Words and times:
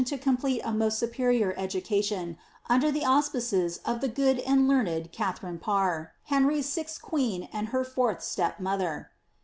to 0.03 0.17
complete 0.17 0.59
a 0.63 0.71
moet 0.73 0.93
superior 0.93 1.53
education 1.57 2.35
under 2.67 2.91
the 2.91 3.05
auspices 3.05 3.77
of 3.85 4.01
the 4.01 4.07
good 4.07 4.39
and 4.39 4.67
learned 4.67 5.11
Katharine 5.11 5.59
Parr, 5.59 6.13
Henry's 6.23 6.67
sixth 6.67 7.03
queen 7.03 7.47
and 7.53 7.67
her 7.67 7.83
fourth 7.83 8.23
step 8.23 8.59
mother. 8.59 9.11